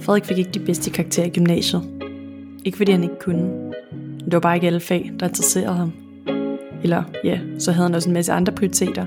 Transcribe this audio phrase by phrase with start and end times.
[0.00, 1.82] Frederik fik ikke de bedste karakterer i gymnasiet.
[2.64, 3.42] Ikke fordi han ikke kunne.
[3.92, 5.92] Men det var bare ikke alle fag, der interesserede ham.
[6.82, 9.06] Eller ja, så havde han også en masse andre prioriteter.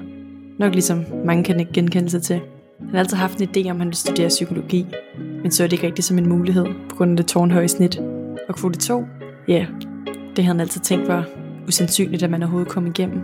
[0.60, 2.40] Nok ligesom mange kan ikke genkende sig til.
[2.80, 4.86] Han har altid haft en idé om, at han ville studere psykologi,
[5.42, 8.02] men så er det ikke rigtigt som en mulighed på grund af det tårnhøje snit.
[8.50, 9.06] Og kvote 2,
[9.48, 9.66] ja,
[10.06, 11.26] det havde han altid tænkt var
[11.68, 13.22] usandsynligt, at man overhovedet kom igennem.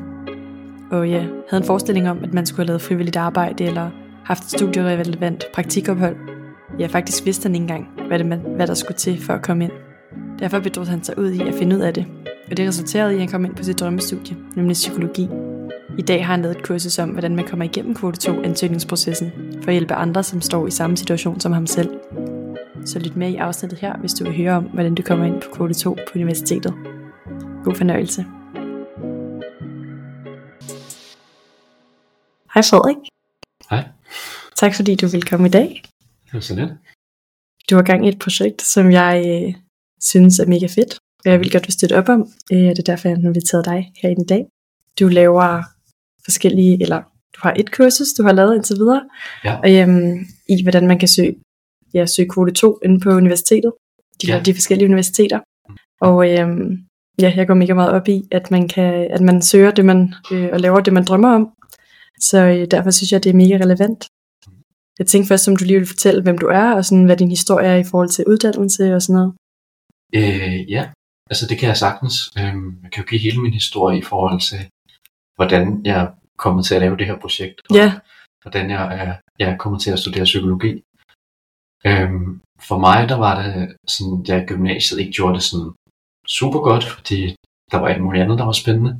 [0.92, 3.90] Og ja, havde en forestilling om, at man skulle have lavet frivilligt arbejde eller
[4.24, 6.31] haft et studierelevant praktikophold.
[6.80, 9.64] Ja, faktisk vidste han ikke engang, hvad, det, hvad der skulle til for at komme
[9.64, 9.72] ind.
[10.40, 12.06] Derfor bedrog han sig ud i at finde ud af det,
[12.52, 15.30] og det resulterede i, at han kom ind på sit drømmestudie, nemlig psykologi.
[15.98, 19.32] I dag har han lavet et kursus om, hvordan man kommer igennem kvote 2 ansøgningsprocessen,
[19.62, 21.90] for at hjælpe andre, som står i samme situation som ham selv.
[22.86, 25.42] Så lyt med i afsnittet her, hvis du vil høre om, hvordan du kommer ind
[25.42, 26.74] på kvote 2 på universitetet.
[27.64, 28.26] God fornøjelse.
[32.54, 32.98] Hej Frederik.
[33.70, 33.84] Hej.
[34.56, 35.84] Tak fordi du vil komme i dag.
[36.32, 36.70] Det var så lidt.
[37.70, 39.54] Du har gang i et projekt, som jeg øh,
[40.02, 40.94] synes er mega fedt,
[41.26, 42.22] og jeg vil godt vil støtte op om.
[42.52, 44.46] Øh, det er derfor, jeg har inviteret dig her i dag.
[45.00, 45.64] Du laver
[46.26, 46.98] forskellige, eller
[47.36, 49.04] du har et kursus, du har lavet indtil videre,
[49.46, 49.56] Ja.
[49.64, 51.36] og, øhm, i hvordan man kan søge,
[51.94, 53.72] ja, søge kvote 2 inde på universitetet,
[54.22, 54.42] de, Ja.
[54.46, 55.40] de forskellige universiteter.
[56.02, 56.78] Og øhm,
[57.22, 60.14] ja, jeg går mega meget op i, at man, kan, at man søger det, man,
[60.32, 61.50] øh, og laver det, man drømmer om.
[62.20, 64.06] Så øh, derfor synes jeg, det er mega relevant.
[65.02, 67.30] Jeg tænkte først, om du lige vil fortælle, hvem du er, og sådan, hvad din
[67.38, 69.34] historie er i forhold til uddannelse og sådan noget.
[70.20, 70.84] Øh, ja,
[71.32, 72.16] altså det kan jeg sagtens.
[72.40, 74.62] Øhm, jeg kan jo give hele min historie i forhold til,
[75.36, 77.88] hvordan jeg er kommet til at lave det her projekt, og Ja,
[78.42, 80.72] hvordan jeg er, jeg er kommet til at studere psykologi.
[81.90, 85.72] Øhm, for mig, der var det sådan, jeg i gymnasiet ikke gjorde det sådan
[86.28, 87.36] super godt, fordi
[87.72, 88.92] der var alt muligt andet, der var spændende.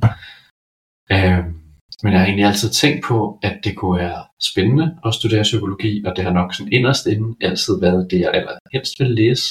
[1.14, 1.61] Øhm,
[2.02, 6.04] men jeg har egentlig altid tænkt på, at det kunne være spændende at studere psykologi,
[6.06, 9.44] og det har nok sådan inderst inden altid været det, jeg allerhelst ville læse.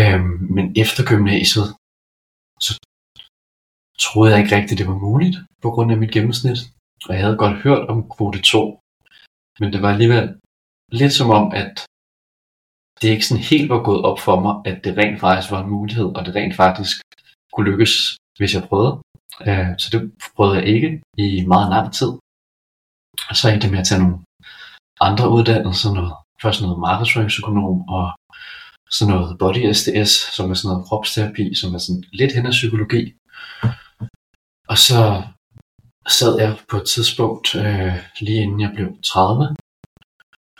[0.00, 1.68] Øhm, men efter gymnasiet,
[2.66, 2.72] så
[3.98, 6.58] troede jeg ikke rigtigt, det var muligt på grund af mit gennemsnit.
[7.06, 8.80] Og jeg havde godt hørt om kvote 2,
[9.60, 10.26] men det var alligevel
[11.00, 11.74] lidt som om, at
[13.00, 15.70] det ikke sådan helt var gået op for mig, at det rent faktisk var en
[15.70, 16.96] mulighed, og det rent faktisk
[17.52, 17.94] kunne lykkes,
[18.40, 18.94] hvis jeg prøvede.
[19.48, 20.00] Øh, så det
[20.36, 20.90] prøvede jeg ikke
[21.24, 22.10] i meget lang tid.
[23.28, 24.18] Og så endte jeg med at tage nogle
[25.08, 26.12] andre uddannelser, noget,
[26.42, 28.04] først noget markedsføringsøkonom og
[28.96, 32.56] sådan noget body SDS, som er sådan noget kropsterapi, som er sådan lidt hen ad
[32.58, 33.02] psykologi.
[34.72, 35.00] Og så
[36.18, 39.56] sad jeg på et tidspunkt, øh, lige inden jeg blev 30,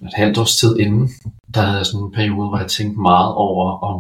[0.07, 1.09] et halvt års tid inden,
[1.55, 3.99] der havde jeg sådan en periode, hvor jeg tænkte meget over, om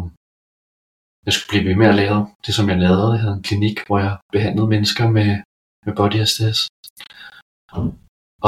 [1.30, 3.12] jeg skulle blive ved med at lave det, som jeg lavede.
[3.12, 5.30] Jeg havde en klinik, hvor jeg behandlede mennesker med,
[5.84, 6.58] med body SDS.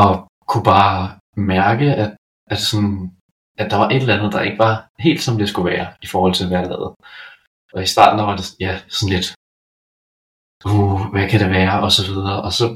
[0.02, 0.10] Og
[0.50, 0.98] kunne bare
[1.36, 2.10] mærke, at,
[2.52, 2.96] at, sådan,
[3.58, 4.74] at der var et eller andet, der ikke var
[5.06, 6.94] helt som det skulle være, i forhold til, hvad jeg lavede.
[7.74, 9.28] Og i starten der var det ja, sådan lidt,
[10.70, 12.36] uh, hvad kan det være, og så videre.
[12.46, 12.66] Og så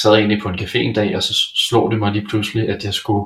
[0.00, 1.32] sad jeg egentlig på en café en dag, og så
[1.68, 3.24] slog det mig lige pludselig, at jeg skulle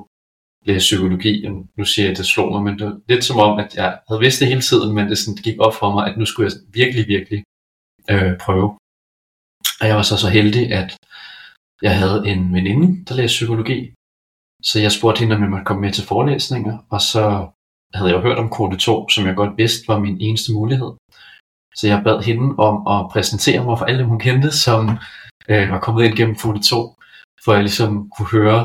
[0.67, 1.45] læse psykologi.
[1.47, 3.75] Og nu siger jeg, at det slog mig, men det var lidt som om, at
[3.75, 6.25] jeg havde vidst det hele tiden, men det sådan gik op for mig, at nu
[6.27, 7.45] skulle jeg virkelig, virkelig
[8.11, 8.69] øh, prøve.
[9.81, 10.97] Og jeg var så så heldig, at
[11.83, 13.93] jeg havde en veninde, der læste psykologi.
[14.63, 17.23] Så jeg spurgte hende, om jeg måtte komme med til forelæsninger, og så
[17.95, 20.93] havde jeg jo hørt om kvote 2, som jeg godt vidste var min eneste mulighed.
[21.77, 24.83] Så jeg bad hende om at præsentere mig for alle dem, hun kendte, som
[25.49, 26.95] øh, var kommet ind gennem kvote 2,
[27.45, 28.61] for jeg ligesom kunne høre,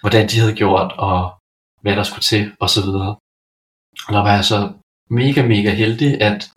[0.00, 1.18] hvordan de havde gjort, og
[1.82, 3.16] hvad der skulle til, og så videre.
[4.06, 4.72] Og der var jeg så
[5.10, 6.52] mega, mega heldig, at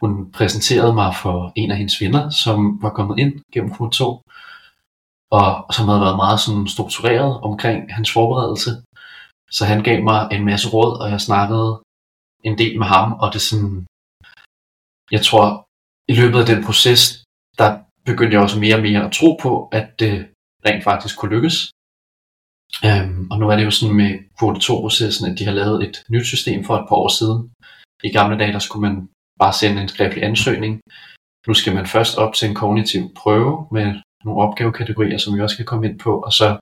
[0.00, 4.22] hun præsenterede mig for en af hendes venner, som var kommet ind gennem kvote 2,
[5.30, 8.70] og som havde været meget sådan struktureret omkring hans forberedelse.
[9.50, 11.82] Så han gav mig en masse råd, og jeg snakkede
[12.44, 13.86] en del med ham, og det sådan,
[15.10, 15.46] jeg tror,
[16.12, 17.24] i løbet af den proces,
[17.58, 17.68] der
[18.04, 20.12] begyndte jeg også mere og mere at tro på, at det
[20.66, 21.56] rent faktisk kunne lykkes.
[22.84, 25.96] Øhm, og nu er det jo sådan med kvote 2-processen, at de har lavet et
[26.10, 27.50] nyt system for et par år siden.
[28.04, 29.08] I gamle dage, der skulle man
[29.42, 30.80] bare sende en skriftlig ansøgning.
[31.46, 33.86] Nu skal man først op til en kognitiv prøve med
[34.24, 36.58] nogle opgavekategorier, som vi også skal komme ind på, og så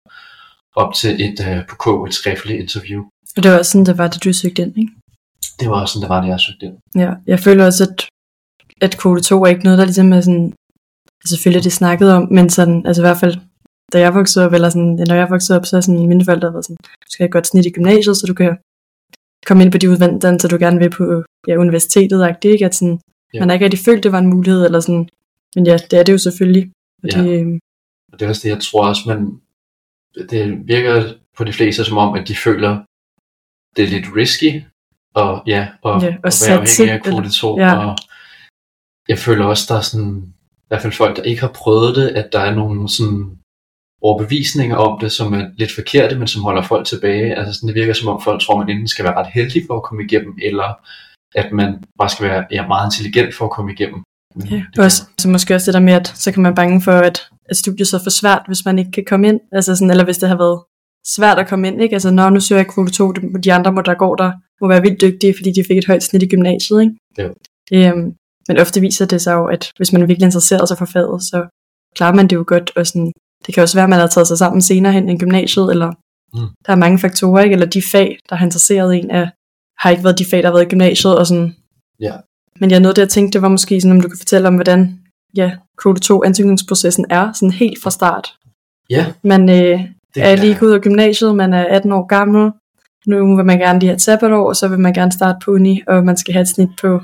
[0.77, 3.01] op til et uh, på K, et skriftligt interview.
[3.37, 4.93] og det var også sådan, det var, det du søgte ind, ikke?
[5.61, 6.77] Det var også sådan, det var, det jeg søgte ind.
[6.95, 8.09] Ja, jeg føler også, at,
[8.81, 10.55] at kvote 2 er ikke noget, der ligesom er sådan,
[11.21, 13.37] altså selvfølgelig det snakket om, men sådan, altså i hvert fald,
[13.95, 16.53] da jeg voksede op, eller sådan, når jeg voksede op, så er sådan, mine forældre
[16.53, 18.57] været sådan, du skal have et godt snit i gymnasiet, så du kan
[19.47, 21.05] komme ind på de uddannelser, du gerne vil på
[21.49, 22.53] ja, universitetet, ikke?
[22.53, 22.65] ikke?
[22.65, 23.01] At sådan,
[23.35, 23.39] Ja.
[23.41, 25.09] man har ikke rigtig følt, det var en mulighed, eller sådan,
[25.55, 26.73] men ja, det er det jo selvfølgelig.
[27.03, 27.23] Og Ja.
[27.23, 27.59] det, øhm,
[28.13, 29.21] Og det er også det, jeg tror også, man,
[30.31, 32.73] det virker på de fleste som om, at de føler,
[33.77, 34.63] det er lidt risky,
[35.15, 37.87] og ja, og, Ja, og og være afhængig af kvote 2, ja.
[37.87, 37.97] og
[39.09, 42.09] jeg føler også, der er sådan, i hvert fald folk, der ikke har prøvet det,
[42.09, 43.39] at der er nogle sådan
[44.07, 47.35] overbevisninger om det, som er lidt forkerte, men som holder folk tilbage.
[47.39, 49.77] Altså sådan, det virker som om folk tror, man enten skal være ret heldig for
[49.77, 50.69] at komme igennem, eller
[51.35, 54.03] at man bare skal være ja, meget intelligent for at komme igennem.
[54.37, 56.81] Men Ja, det også, så måske også det der med, at så kan man bange
[56.81, 59.41] for, at, at studiet så er for svært, hvis man ikke kan komme ind.
[59.53, 60.61] Altså sådan, eller hvis det har været
[61.07, 61.95] svært at komme ind, ikke?
[61.95, 64.83] Altså, når nu søger jeg kvote 2, de andre, må, der går der, må være
[64.83, 66.95] vildt dygtige, fordi de fik et højt snit i gymnasiet, ikke?
[67.19, 67.35] Jo.
[67.73, 68.15] Øhm,
[68.49, 71.23] men ofte viser det sig jo, at hvis man er virkelig interesseret sig for faget,
[71.23, 71.39] så
[71.97, 73.13] klarer man det jo godt, og sådan,
[73.47, 75.93] det kan også være, at man har taget sig sammen senere hen end gymnasiet, eller
[76.37, 76.41] Mm.
[76.67, 77.53] der er mange faktorer, ikke?
[77.53, 79.27] Eller de fag, der har interesseret en, er,
[79.83, 81.55] har ikke været de fag, der har været i gymnasiet, og sådan,
[82.01, 82.13] Ja.
[82.61, 84.55] men jeg nåede det, jeg tænkte, det var måske sådan, om du kan fortælle om,
[84.55, 84.99] hvordan
[85.37, 85.51] ja,
[85.83, 88.35] kvote 2 ansøgningsprocessen er, sådan helt fra start.
[88.91, 89.81] Ja, Man øh,
[90.15, 92.53] det er lige gået ud af gymnasiet, man er 18 år gammel,
[93.07, 95.51] nu vil man gerne lige have et sabbatår, og så vil man gerne starte på
[95.51, 97.01] uni, og man skal have et snit på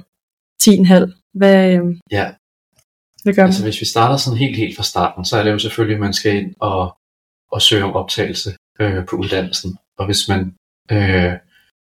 [0.63, 1.31] 10,5.
[1.35, 2.31] Hvad, øh, Ja,
[3.23, 5.59] hvad gør altså hvis vi starter sådan helt helt fra starten, så er det jo
[5.59, 6.97] selvfølgelig, at man skal ind og,
[7.53, 8.51] og søge om optagelse
[8.81, 9.79] øh, på uddannelsen.
[9.99, 10.55] Og hvis man
[10.93, 11.33] øh,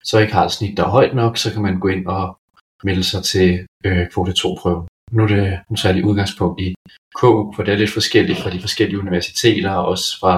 [0.04, 2.38] så ikke har et snit, der er højt nok, så kan man gå ind og
[2.84, 4.86] melde sig til øh, kvote 2-prøven.
[5.12, 6.74] Nu er det nu tager jeg udgangspunkt i
[7.14, 10.34] KU, for det er lidt forskelligt fra de forskellige universiteter, og også fra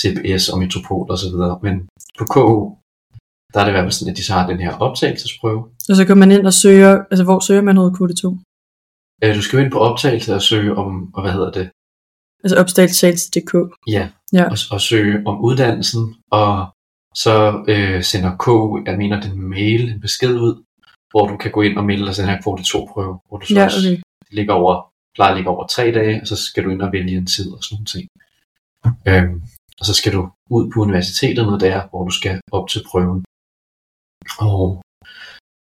[0.00, 1.58] CBS og Metropol og så videre.
[1.62, 1.74] Men
[2.18, 2.76] på KU,
[3.52, 5.62] der er det i hvert fald sådan, at de så har den her optagelsesprøve.
[5.88, 8.38] Og så går man ind og søger, altså hvor søger man noget kvote 2?
[9.22, 11.70] Øh, du skal jo ind på optagelse og søge om, og hvad hedder det,
[12.44, 13.54] Altså opstagelsesagelse.dk.
[13.96, 14.44] Ja, Ja.
[14.52, 16.52] Og, og søge om uddannelsen, og
[17.14, 20.54] så øh, sender KU, jeg mener, den mail, en besked ud,
[21.10, 23.46] hvor du kan gå ind og melde dig til den her kvote 2-prøve, hvor du
[23.46, 23.96] så Ja, også okay.
[24.26, 26.92] det ligger over, plejer at ligge over tre dage, og så skal du ind og
[26.92, 28.04] vælge en tid og sådan nogle ting.
[29.08, 29.42] Øhm,
[29.80, 33.24] og så skal du ud på universiteterne der, hvor du skal op til prøven.
[34.38, 34.82] Og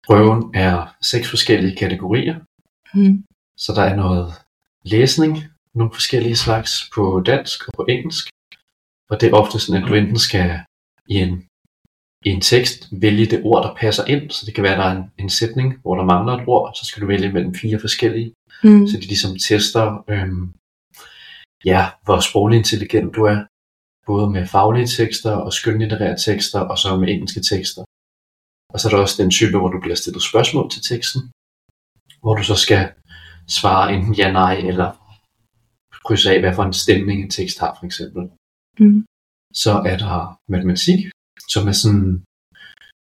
[0.06, 2.36] prøven er seks forskellige kategorier,
[2.94, 3.24] Mm.
[3.64, 4.34] Så der er noget
[4.84, 5.32] læsning,
[5.74, 8.24] nogle forskellige slags på dansk og på engelsk.
[9.10, 10.60] Og det er ofte sådan, at du enten skal
[11.08, 11.34] i en,
[12.24, 14.30] i en tekst vælge det ord, der passer ind.
[14.30, 16.74] Så det kan være, at der er en, en sætning, hvor der mangler et ord,
[16.74, 18.32] så skal du vælge mellem fire forskellige.
[18.64, 18.86] Mm.
[18.86, 20.52] Så de ligesom tester, øhm,
[21.64, 23.40] ja, hvor sproglig intelligent du er.
[24.06, 27.84] Både med faglige tekster og skønlitterære tekster, og så med engelske tekster.
[28.72, 31.22] Og så er der også den type, hvor du bliver stillet spørgsmål til teksten,
[32.22, 32.92] hvor du så skal
[33.58, 34.88] svare enten ja, nej, eller
[36.04, 38.22] krydse af, hvad for en stemning en tekst har, for eksempel.
[38.78, 39.06] Mm.
[39.62, 41.00] Så er der matematik,
[41.48, 42.02] som er sådan,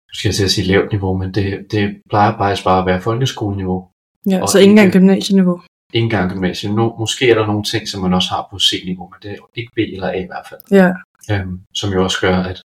[0.08, 2.86] nu skal jeg til at sige lavt niveau, men det, det plejer faktisk bare at
[2.86, 3.88] være folkeskoleniveau.
[4.30, 5.62] Ja, Og så ikke engang gymnasieniveau.
[5.92, 6.74] Ikke engang gymnasiet.
[6.74, 9.36] Nu, måske er der nogle ting, som man også har på C-niveau, men det er
[9.54, 10.60] ikke B eller A i hvert fald.
[10.70, 10.90] Ja,
[11.30, 12.62] Øhm, som jo også gør, at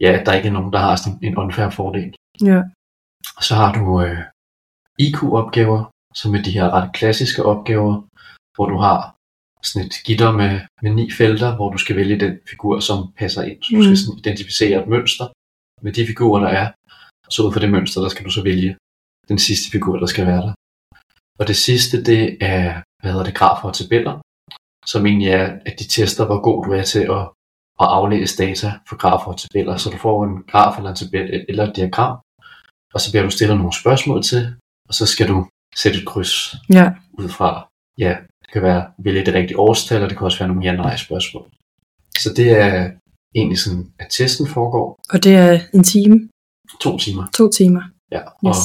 [0.00, 2.14] ja, der ikke er nogen, der har sådan en unfair fordel.
[2.40, 2.60] ja.
[3.36, 4.18] Og så har du øh,
[4.98, 7.94] IQ-opgaver, som er de her ret klassiske opgaver,
[8.56, 9.16] hvor du har
[9.62, 13.42] sådan et gitter med, med ni felter, hvor du skal vælge den figur, som passer
[13.42, 13.62] ind.
[13.62, 13.82] Så du Mm.
[13.84, 15.26] skal sådan identificere et mønster
[15.84, 16.66] med de figurer, der er.
[17.26, 18.76] Og så ud fra det mønster, der skal du så vælge
[19.28, 20.52] den sidste figur, der skal være der.
[21.40, 24.14] Og det sidste, det er, hvad hedder det, grafer og tabeller,
[24.86, 27.22] som egentlig er, at de tester, hvor god du er til at,
[27.82, 29.76] at aflæse data for grafer og tabeller.
[29.76, 32.16] Så du får en graf eller en tabel eller et diagram,
[32.94, 34.42] og så bliver du stillet nogle spørgsmål til,
[34.88, 35.38] og så skal du
[35.76, 40.08] sætte et kryds Ja, ud fra, ja, det kan være vælge det rigtige årstal, og
[40.10, 41.50] det kan også være nogle ja-nej spørgsmål.
[42.18, 42.90] Så det er
[43.34, 46.28] egentlig sådan, at testen foregår og det er en time,
[46.80, 47.82] to timer, to timer.
[48.10, 48.56] ja, og Yes.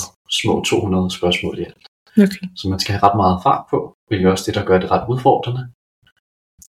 [0.42, 1.84] små 200 spørgsmål i alt.
[2.18, 2.48] Okay.
[2.56, 4.92] Så man skal have ret meget fart på, hvilket er også det, der gør det
[4.92, 5.64] ret udfordrende.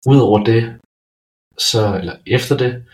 [0.07, 0.79] Udover det,
[1.57, 2.85] så, eller efter det,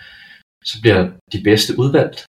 [0.66, 2.26] så bliver de bedste udvalgt.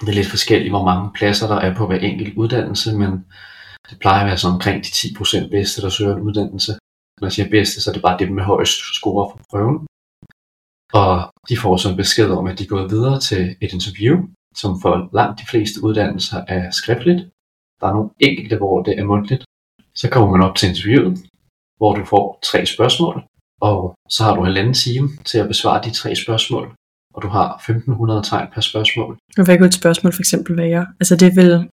[0.00, 3.12] Det er lidt forskelligt, hvor mange pladser der er på hver enkelt uddannelse, men
[3.90, 6.72] det plejer at være sådan omkring de 10% bedste, der søger en uddannelse.
[7.20, 9.78] Når jeg siger bedste, så er det bare dem med højst score på prøven.
[10.92, 11.12] Og
[11.48, 14.16] de får så en besked om, at de er gået videre til et interview,
[14.60, 17.22] som for langt de fleste uddannelser er skriftligt.
[17.80, 19.44] Der er nogle enkelte, hvor det er mundtligt.
[19.94, 21.18] Så kommer man op til interviewet,
[21.76, 23.16] hvor du får tre spørgsmål,
[23.60, 26.74] og så har du halvanden time til at besvare de tre spørgsmål,
[27.14, 29.18] og du har 1500 tegn per spørgsmål.
[29.34, 30.86] Hvad kunne et spørgsmål for eksempel være?
[31.00, 31.68] Altså det vil,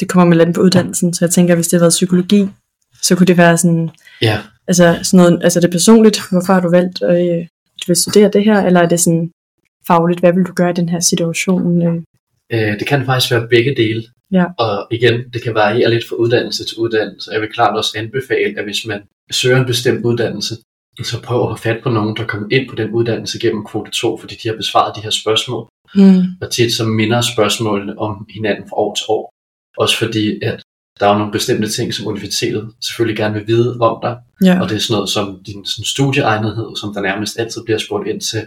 [0.00, 2.48] det kommer med land på uddannelsen, så jeg tænker, hvis det havde været psykologi,
[3.02, 3.90] så kunne det være sådan,
[4.22, 7.46] Ja, altså sådan noget, altså det er personligt, hvorfor har du valgt, at øh,
[7.80, 9.30] du vil studere det her, eller er det sådan
[9.86, 11.82] fagligt, hvad vil du gøre i den her situation?
[11.82, 12.02] Øh,
[12.52, 14.02] øh, det kan faktisk være begge dele.
[14.32, 14.44] Ja.
[14.58, 17.30] Og igen, det kan variere lidt fra uddannelse til uddannelse.
[17.32, 20.54] Jeg vil klart også anbefale, at hvis man søger en bestemt uddannelse,
[21.02, 23.90] så prøv at få fat på nogen, der kommer ind på den uddannelse gennem kvote
[23.90, 25.68] 2, fordi de har besvaret de her spørgsmål.
[25.94, 26.22] Mm.
[26.40, 29.33] Og tit så minder spørgsmålene om hinanden fra år til år.
[29.78, 30.62] Også fordi, at
[31.00, 34.16] der er nogle bestemte ting, som universitetet selvfølgelig gerne vil vide om dig.
[34.44, 34.60] Ja.
[34.60, 38.08] Og det er sådan noget som din sådan studieegnethed, som der nærmest altid bliver spurgt
[38.08, 38.46] ind til.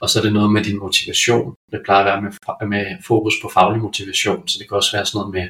[0.00, 1.54] Og så er det noget med din motivation.
[1.72, 4.48] Det plejer at være med, med fokus på faglig motivation.
[4.48, 5.46] Så det kan også være sådan noget med,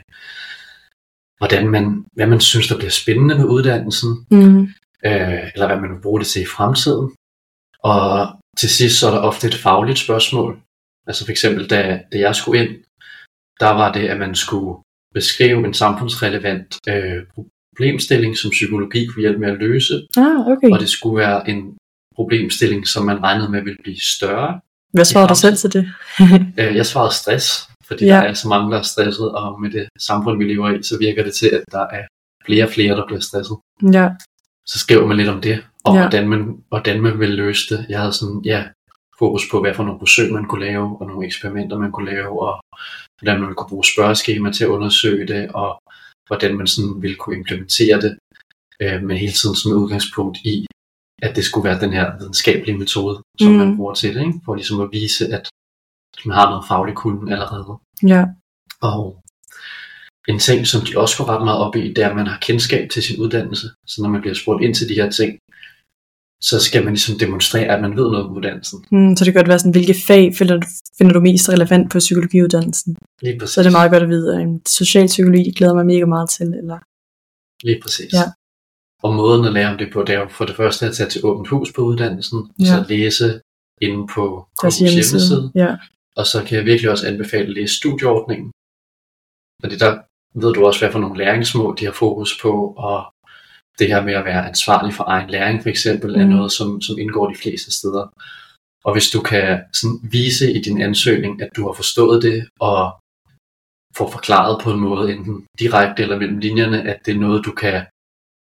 [1.39, 4.27] hvordan man, hvad man synes, der bliver spændende med uddannelsen.
[4.31, 4.63] Mm.
[5.07, 7.15] Øh, eller hvad man vil bruge det til i fremtiden.
[7.79, 8.29] Og
[8.59, 10.61] til sidst så er der ofte et fagligt spørgsmål.
[11.07, 12.85] Altså for eksempel, da, da jeg skulle ind,
[13.61, 14.83] der var det, at man skulle
[15.15, 17.23] beskrive en samfundsrelevant øh,
[17.73, 19.95] problemstilling, som psykologi kunne hjælpe med at løse.
[20.17, 20.71] Ah, okay.
[20.71, 21.77] Og det skulle være en
[22.17, 24.61] problemstilling, som man regnede med ville blive større.
[24.93, 25.93] Hvad svarede du selv til det?
[26.61, 28.13] Øh, jeg svarede stress, fordi Ja.
[28.15, 30.99] der er så mange, der er stresset, og med det samfund, vi lever i, så
[30.99, 32.03] virker det til, at der er
[32.47, 33.57] flere og flere, der bliver stresset.
[33.93, 34.09] ja.
[34.67, 36.01] Så skriver man lidt om det, og Ja.
[36.01, 36.09] ja.
[36.09, 37.87] hvordan, man, hvordan man vil løse det.
[37.89, 38.65] Jeg havde sådan, ja,
[39.19, 42.43] fokus på, hvad for nogle forsøg man kunne lave, og nogle eksperimenter man kunne lave,
[42.49, 42.55] og
[43.21, 45.83] hvordan man kunne bruge spørgeskema til at undersøge det, og
[46.27, 48.19] hvordan man sådan ville kunne implementere det,
[48.83, 50.67] øh, men hele tiden som udgangspunkt i,
[51.23, 53.59] at det skulle være den her videnskabelige metode, som Mm.
[53.59, 54.41] man bruger til det, ikke?
[54.45, 55.49] for ligesom at vise, at
[56.27, 57.79] man har noget faglig kunden allerede.
[58.15, 58.25] Ja.
[58.81, 59.21] Og
[60.29, 62.39] en ting, som de også går ret meget op i, det er, at man har
[62.43, 63.67] kendskab til sin uddannelse.
[63.87, 65.39] Så når man bliver spurgt ind til de her ting,
[66.51, 68.79] så skal man ligesom demonstrere, at man ved noget om uddannelsen.
[68.93, 70.67] Mm, så det kan godt være sådan, hvilke fag finder du,
[70.99, 72.97] finder du mest relevant på psykologiuddannelsen?
[73.23, 73.55] Lige præcis.
[73.55, 76.47] Så er det meget godt at vide, at socialpsykologi det glæder mig mega meget til.
[76.61, 76.79] Eller...
[77.67, 78.13] Lige præcis.
[78.13, 78.27] Ja.
[79.03, 81.11] Og måden at lære om det på, det er jo for det første at tage
[81.11, 82.65] til åbent hus på uddannelsen, Ja.
[82.65, 83.41] så læse
[83.81, 85.53] inde på KU's hjemmeside.
[85.55, 85.77] Ja.
[86.17, 88.49] Og så kan jeg virkelig også anbefale at læse studieordningen.
[89.63, 89.93] Fordi der
[90.41, 92.53] ved du også, hvad for nogle læringsmål de har fokus på,
[92.89, 93.14] og
[93.79, 96.21] det her med at være ansvarlig for egen læring for eksempel, mm.
[96.21, 98.07] er noget, som, som indgår de fleste steder.
[98.85, 103.01] Og hvis du kan sådan vise i din ansøgning, at du har forstået det, og
[103.97, 107.53] får forklaret på en måde, enten direkte eller mellem linjerne, at det er noget, du
[107.53, 107.87] kan,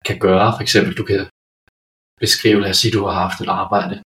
[0.05, 0.52] kan gøre.
[0.57, 1.26] For eksempel, du kan
[2.21, 4.02] beskrive, lad os sige, du har haft et arbejde,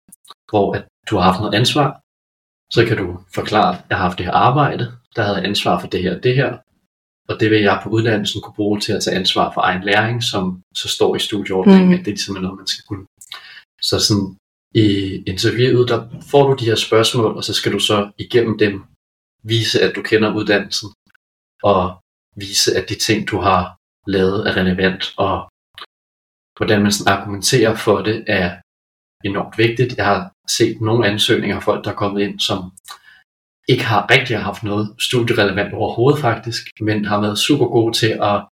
[0.50, 2.00] hvor at du har haft noget ansvar,
[2.72, 4.84] så kan du forklare, at jeg har haft det her arbejde,
[5.16, 6.58] der havde ansvar for det her og det her,
[7.28, 10.22] og det vil jeg på uddannelsen kunne bruge til at tage ansvar for egen læring,
[10.22, 11.94] som så står i studieordningen, Mm.
[11.94, 13.06] at det er simpelthen noget, man skal kunne.
[13.82, 14.36] Så sådan
[14.74, 14.86] i
[15.26, 18.84] interviewet, der får du de her spørgsmål, og så skal du så igennem dem
[19.42, 20.88] vise, at du kender uddannelsen,
[21.62, 21.96] og
[22.36, 23.76] vise, at de ting, du har
[24.06, 25.48] lavet, er relevant, og
[26.56, 28.56] hvordan man sådan argumenterer for det, er
[29.24, 29.96] enormt vigtigt.
[29.96, 32.58] Jeg har set nogle ansøgninger af folk, der er kommet ind, som
[33.68, 38.46] ikke har rigtig haft noget studierelevant overhovedet faktisk, men har været super gode til at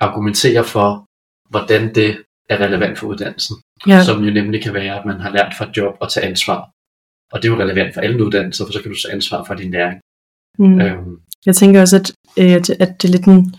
[0.00, 1.04] argumentere for,
[1.50, 3.56] hvordan det er relevant for uddannelsen.
[3.86, 4.04] Ja.
[4.04, 6.70] Som jo nemlig kan være, at man har lært fra et job at tage ansvar.
[7.32, 9.54] Og det er jo relevant for alle uddannelser, for så kan du tage ansvar for
[9.54, 10.00] din læring.
[10.58, 10.80] Mm.
[10.80, 13.54] Øhm, Jeg tænker også, at, øh, at, at det er lidt en,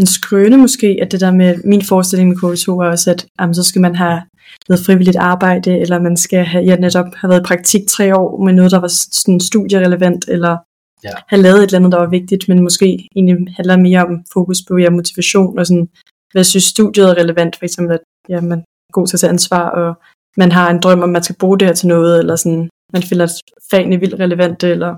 [0.00, 3.54] en skrøne måske, at det der med min forestilling med KV2 er også, at jamen,
[3.54, 4.22] så skal man have
[4.68, 8.44] noget frivilligt arbejde, eller man skal have, ja, netop have været i praktik tre år
[8.44, 10.56] med noget, der var sådan studierelevant, eller
[11.04, 11.10] Ja.
[11.28, 14.58] have lavet et eller andet, der var vigtigt, men måske egentlig handler mere om fokus
[14.68, 15.88] på ja, motivation, og sådan,
[16.32, 19.30] hvad synes studiet er relevant, for eksempel, at ja, man er god til at tage
[19.30, 19.94] ansvar, og
[20.36, 22.68] man har en drøm om, at man skal bruge det her til noget, eller sådan,
[22.92, 23.26] man finder
[23.70, 24.90] fagene vildt relevante, eller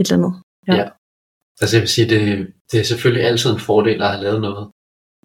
[0.00, 0.32] et eller andet.
[0.68, 0.74] Ja.
[0.74, 0.88] Ja.
[1.60, 4.70] Altså jeg vil sige, det, det er selvfølgelig altid en fordel at have lavet noget,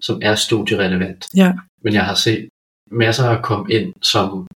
[0.02, 1.26] som er studierelevant.
[1.36, 1.54] Ja.
[1.84, 2.50] Men jeg har set
[2.92, 4.48] masser af komme ind, som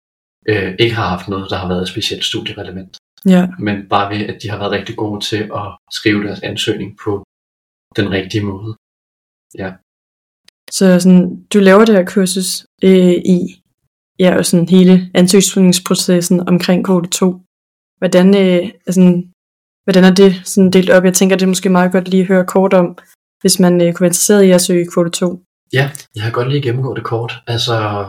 [0.48, 2.96] øh, ikke har haft noget, der har været specielt studierelevant.
[3.26, 3.48] Ja.
[3.58, 7.24] Men bare ved, at de har været rigtig gode til at skrive deres ansøgning på
[7.96, 8.76] den rigtige måde.
[10.70, 13.38] Så sådan, du laver det her kursus øh, i
[14.18, 17.40] ja, og sådan hele ansøgningsprocessen omkring kvote 2.
[17.98, 19.00] Hvordan, øh, altså,
[19.84, 21.04] hvordan er det sådan delt op?
[21.04, 22.98] Jeg tænker, det er måske meget godt lige at høre kort om,
[23.40, 25.42] hvis man øh, kunne være interesseret i at søge kvote 2.
[25.72, 27.32] Ja, jeg har godt lige gennemgået det kort.
[27.46, 28.06] Altså,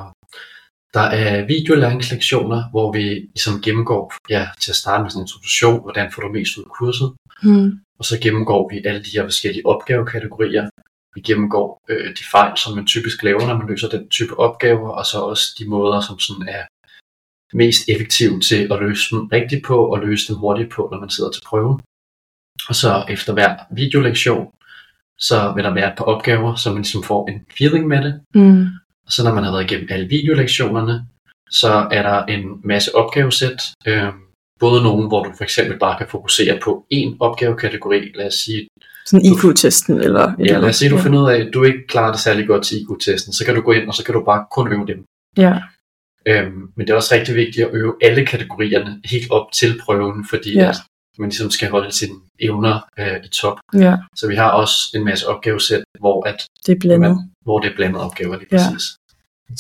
[0.94, 5.82] der er videolæringslektioner, hvor vi ligesom gennemgår, ja, til at starte med sådan en introduktion,
[5.82, 7.12] hvordan får du mest ud af kurset,
[7.44, 7.72] Hmm.
[8.00, 10.70] og så gennemgår vi alle de her forskellige opgavekategorier.
[11.16, 14.90] Vi gennemgår øh, de fejl, som man typisk laver, når man løser den type opgaver,
[14.90, 16.64] og så også de måder, som sådan er
[17.54, 21.10] mest effektive til at løse dem rigtigt på, og løse dem hurtigt på, når man
[21.10, 21.80] sidder til prøve.
[22.70, 24.48] Og så efter hver videolektion,
[25.20, 28.22] så vil der være et par opgaver, så man ligesom får en feeling med det.
[28.36, 28.68] Mm.
[29.06, 31.06] Og så når man har været igennem alle videolektionerne,
[31.52, 33.62] så er der en masse opgavesæt.
[33.88, 34.14] Øh,
[34.60, 38.12] både nogle, hvor du for eksempel bare kan fokusere på én opgavekategori.
[38.16, 38.68] Lad os sige,
[39.06, 42.12] Sådan IQ-testen eller ja, lad os sige, du finder ud af, at du ikke klarer
[42.12, 43.34] det særlig godt til IQ-testen.
[43.34, 45.06] Så kan du gå ind, og så kan du bare kun øve dem.
[45.38, 45.54] Ja.
[46.26, 50.26] Øhm, men det er også rigtig vigtigt at øve alle kategorierne helt op til prøven,
[50.30, 50.64] fordi Ja.
[50.64, 50.70] ja.
[50.70, 53.58] at man ligesom skal holde sine evner øh, i top.
[53.74, 57.00] Ja, Så vi har også en masse opgavesæt, hvor, at, det er blandet.
[57.02, 58.58] man, hvor det er blandet opgaver lige Ja.
[58.58, 58.96] præcis.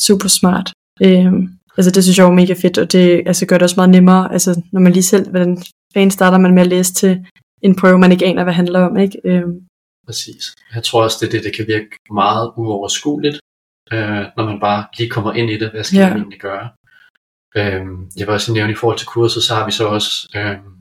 [0.07, 0.71] Super smart.
[1.03, 3.89] Øhm, altså det synes jeg er mega fedt, og det altså, gør det også meget
[3.89, 5.63] nemmere, altså når man lige selv, hvordan
[5.93, 7.25] fanden starter man med at læse til
[7.61, 9.17] en prøve, man ikke aner, hvad handler om, ikke?
[9.25, 9.59] Øhm,
[10.05, 10.53] Præcis.
[10.75, 13.39] Jeg tror også, det er det, det kan virke meget uoverskueligt,
[13.93, 15.71] øh, når man bare lige kommer ind i det.
[15.71, 16.07] Hvad skal Ja.
[16.09, 16.69] man egentlig gøre?
[17.55, 20.73] Øhm, jeg vil også nævne, i forhold til kurset, så har vi så også øhm,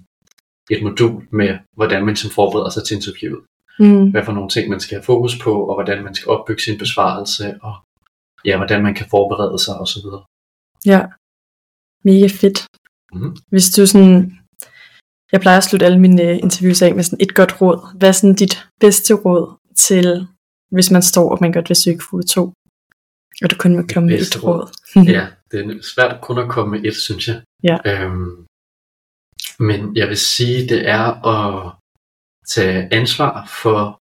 [0.70, 3.42] et modul med, hvordan man som forbereder sig til interviewet.
[3.78, 6.62] mm, Hvad for nogle ting, man skal have fokus på, og hvordan man skal opbygge
[6.62, 7.74] sin besvarelse, og
[8.44, 10.06] ja, hvordan man kan forberede sig osv.
[10.86, 11.00] ja,
[12.04, 12.58] mega fedt.
[13.12, 13.36] Mhm.
[13.52, 14.38] Hvis du sådan,
[15.32, 17.98] jeg plejer at slutte alle mine øh, interviews af med sådan et godt råd.
[17.98, 20.26] Hvad er sådan dit bedste råd til,
[20.70, 22.52] hvis man står, og man godt vil søge kvote 2?
[23.42, 24.68] Og du kun må komme med et råd?
[25.16, 27.42] Ja, det er svært kun at komme med et, synes jeg.
[27.62, 27.76] Ja.
[27.86, 28.46] Øhm,
[29.58, 31.72] men jeg vil sige, det er at
[32.54, 33.98] tage ansvar for,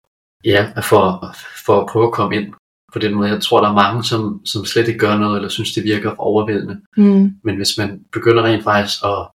[0.43, 2.53] ja, for, for at prøve at komme ind
[2.93, 3.29] på den måde.
[3.29, 6.15] Jeg tror, der er mange, som, som slet ikke gør noget, eller synes, det virker
[6.19, 6.81] overvældende.
[6.97, 9.27] Mm, Men hvis man begynder rent faktisk at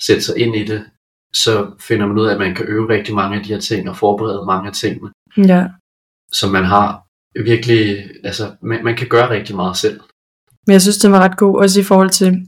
[0.00, 0.84] sætte sig ind i det,
[1.34, 3.88] så finder man ud af, at man kan øve rigtig mange af de her ting,
[3.90, 5.68] og forberede mange af tingene, ja.
[6.32, 7.06] som man har
[7.42, 10.00] virkelig, altså man, man kan gøre rigtig meget selv.
[10.66, 12.46] Men jeg synes, den var ret god, også i forhold til,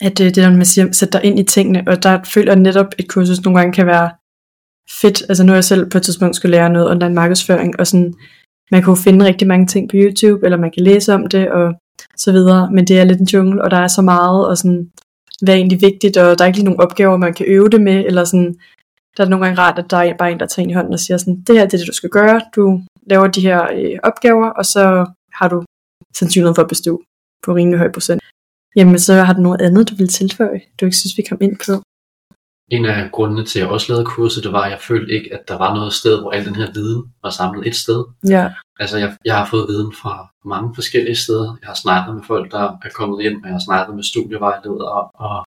[0.00, 2.94] at øh, det der, man siger, sætte dig ind i tingene, og der føler netop,
[2.98, 4.10] et kursus nogle gange kan være
[5.00, 5.22] fedt.
[5.28, 8.14] Altså nu er jeg selv på et tidspunkt skulle lære noget online markedsføring, og sådan,
[8.70, 11.50] man kan jo finde rigtig mange ting på YouTube, eller man kan læse om det,
[11.50, 11.74] og
[12.16, 14.90] så videre, men det er lidt en jungle, og der er så meget, og sådan,
[15.42, 17.80] hvad er egentlig vigtigt, og der er ikke lige nogen opgaver, man kan øve det
[17.80, 18.56] med, eller sådan,
[19.16, 20.74] der er det nogle gange rart, at der er bare en, der tager en i
[20.74, 23.40] hånden og siger sådan, det her det er det, du skal gøre, du laver de
[23.40, 25.64] her øh, opgaver, og så har du
[26.18, 27.02] sandsynligheden for at bestå
[27.44, 28.22] på rimelig høj procent.
[28.76, 31.56] Jamen, så har du noget andet, du vil tilføje, du ikke synes, vi kom ind
[31.66, 31.82] på.
[32.70, 35.34] En af grundene til, at jeg også lavede kurset, det var, at jeg følte ikke,
[35.34, 38.04] at der var noget sted, hvor al den her viden var samlet et sted.
[38.28, 41.56] Ja, Altså, jeg, jeg har fået viden fra mange forskellige steder.
[41.60, 45.02] Jeg har snakket med folk, der er kommet ind, og jeg har snakket med studievejledere,
[45.26, 45.44] og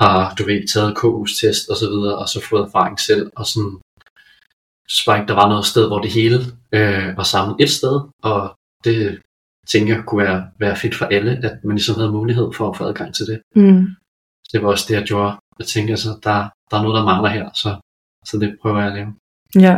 [0.00, 3.46] har, du ved, taget KU's test og så videre, og så fået erfaring selv, og
[3.46, 3.78] sådan,
[5.16, 6.36] ikke, der var noget sted, hvor det hele
[6.72, 8.40] øh, var samlet et sted, og
[8.84, 9.18] det
[9.72, 12.76] tænker jeg kunne være, være fedt for alle, at man ligesom havde mulighed for at
[12.76, 13.38] få adgang til det.
[13.56, 13.86] mm.
[14.52, 15.36] Det var også det, jeg gjorde.
[15.58, 16.38] Jeg tænker, så der,
[16.70, 17.80] der er noget, der mangler her, så,
[18.26, 19.14] så det prøver jeg at lave.
[19.66, 19.74] ja.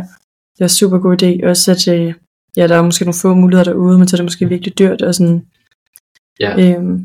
[0.53, 1.49] det er en super god idé.
[1.49, 2.13] Også at, øh,
[2.57, 5.01] ja, der er måske nogle få muligheder derude, men så er det måske virkelig dyrt,
[5.01, 5.45] og sådan,
[6.39, 6.97] Ja, øhm,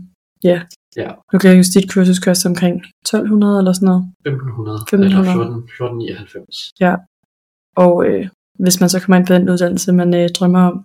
[0.45, 0.63] ja.
[0.97, 1.11] Ja.
[1.33, 4.05] Nu kan jeg huske, dit kursus koster omkring 1200 eller sådan noget.
[4.27, 5.21] 1500, 1500.
[5.21, 6.73] eller 14, 1499.
[7.85, 8.29] Og øh,
[8.65, 10.77] hvis man så kommer ind på den uddannelse, man øh, drømmer om,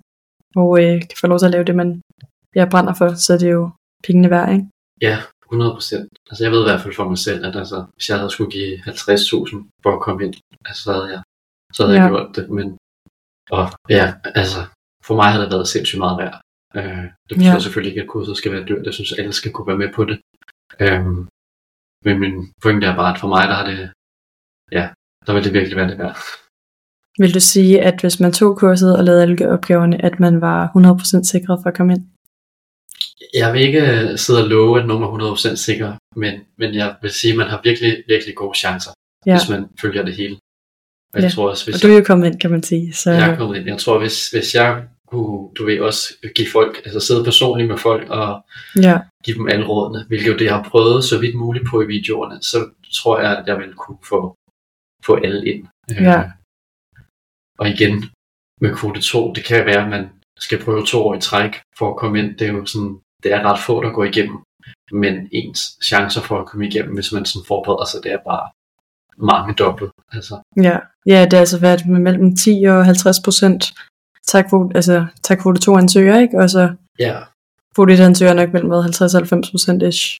[0.56, 2.01] og øh, kan få lov til at lave det, man
[2.56, 3.63] ja, brænder for, så er det jo
[4.08, 4.65] pengene værd, ikke?
[5.01, 6.10] Ja, 100 procent.
[6.30, 8.51] Altså jeg ved i hvert fald for mig selv, at altså, hvis jeg havde skulle
[8.51, 10.34] give 50.000 for at komme ind,
[10.65, 11.21] altså, så havde jeg,
[11.75, 12.04] så havde Ja.
[12.04, 12.49] jeg gjort det.
[12.58, 12.67] Men,
[13.58, 14.06] og ja,
[14.41, 14.60] altså,
[15.08, 16.38] for mig havde det været sindssygt meget værd.
[16.80, 17.60] Øh, det betyder Ja.
[17.65, 18.86] selvfølgelig ikke, at kurset skal være dyrt.
[18.86, 20.17] Jeg synes, at alle skal kunne være med på det.
[20.86, 21.19] Øhm,
[22.06, 23.80] men min pointe er bare, at for mig, der har det,
[24.77, 24.86] ja,
[25.25, 26.17] der vil det virkelig være det værd.
[27.19, 30.67] Vil du sige, at hvis man tog kurset og lavede alle opgaverne, at man var
[30.67, 32.04] 100% sikret for at komme ind?
[33.34, 36.95] Jeg vil ikke øh, sidde og love, at nogen er 100% sikre, men, men jeg
[37.02, 38.91] vil sige, at man har virkelig, virkelig gode chancer,
[39.26, 39.38] Ja.
[39.38, 40.36] hvis man følger det hele.
[41.13, 41.30] Og jeg Ja.
[41.30, 42.93] tror også, hvis Og du er jo kommet ind, kan man sige.
[42.93, 46.47] Så, jeg er kommet ind, jeg tror, hvis, hvis jeg kunne, du ved, også give
[46.52, 48.43] folk, altså sidde personligt med folk og
[48.82, 51.82] ja, give dem alle rådene, hvilket jo det, jeg har prøvet så vidt muligt på
[51.82, 52.58] i videoerne, så
[52.93, 54.36] tror jeg, at jeg vil kunne få,
[55.06, 55.65] få alle ind.
[55.91, 56.24] Øh, Ja.
[57.62, 57.95] Og igen,
[58.62, 60.10] med kvote 2, det kan være, at man
[60.45, 62.38] skal prøve to år i træk for at komme ind.
[62.38, 64.38] Det er jo sådan, det er ret få, der går igennem.
[64.91, 68.45] Men ens chancer for at komme igennem, hvis man sådan forbereder sig, det er bare
[69.17, 69.91] mange dobbelt.
[70.12, 70.78] Altså, ja.
[71.06, 73.74] ja, det har altså været med mellem 10 og 50 procent.
[74.28, 76.38] Tak kvote, altså, tak kvote 2 ansøger, ikke?
[76.38, 77.15] Og så ja,
[77.76, 80.17] kvote 1 ansøger nok mellem hvad, 50 og 90 procent ish.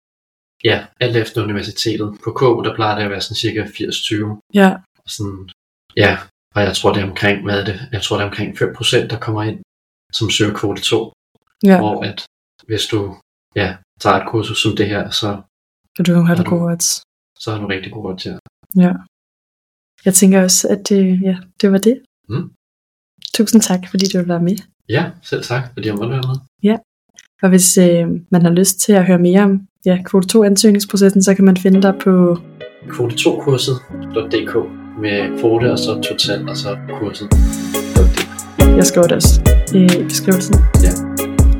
[0.64, 2.18] ja, alt efter universitetet.
[2.24, 4.50] På K, der plejer det at være sådan cirka 80-20.
[4.54, 4.76] Ja,
[5.08, 5.50] Sådan,
[5.98, 6.18] ja,
[6.56, 7.80] og jeg tror, det er omkring, hvad er det?
[7.92, 9.60] Jeg tror, det er omkring 5%, der kommer ind,
[10.14, 11.14] som søger kvote 2.
[11.64, 11.78] ja.
[11.80, 12.26] Hvor at,
[12.68, 13.00] hvis du
[13.56, 15.42] ja, tager et kursus som det her, så,
[16.00, 16.90] Og du Har det gode odds.
[17.40, 18.40] så har du rigtig god råd til.
[18.76, 18.94] Ja.
[20.06, 22.02] Jeg tænker også, at øh, ja, det var det.
[22.30, 22.52] Mm.
[23.34, 24.58] Tusind tak, fordi du være med.
[24.90, 26.38] Ja, selv tak, fordi jeg måtte være med.
[27.42, 31.24] Og hvis øh, man har lyst til at høre mere om ja, kvote 2 ansøgningsprocessen,
[31.24, 32.38] så kan man finde dig på
[32.88, 37.28] kvote2kurset.dk med kvote og så total og så kurset.
[38.78, 39.42] Jeg skriver det også
[39.74, 40.56] i beskrivelsen.
[40.84, 40.92] Ja.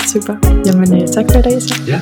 [0.08, 0.36] Super.
[0.66, 1.76] Jamen, øh, tak for i dag så.
[1.88, 2.00] Ja,